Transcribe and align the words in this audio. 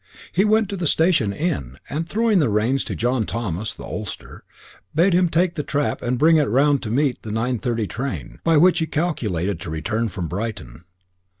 He 0.31 0.43
went 0.45 0.67
to 0.69 0.75
the 0.75 0.87
Station 0.87 1.31
Inn, 1.31 1.77
and 1.87 2.09
throwing 2.09 2.39
the 2.39 2.49
reins 2.49 2.83
to 2.85 2.95
John 2.95 3.27
Thomas, 3.27 3.75
the 3.75 3.83
ostler, 3.83 4.43
bade 4.95 5.13
him 5.13 5.29
take 5.29 5.53
the 5.53 5.61
trap 5.61 6.01
and 6.01 6.17
bring 6.17 6.37
it 6.37 6.49
round 6.49 6.81
to 6.81 6.89
meet 6.89 7.21
the 7.21 7.29
9.30 7.29 7.87
train, 7.87 8.39
by 8.43 8.57
which 8.57 8.79
he 8.79 8.87
calculated 8.87 9.59
to 9.59 9.69
return 9.69 10.09
from 10.09 10.27
Brighton. 10.27 10.85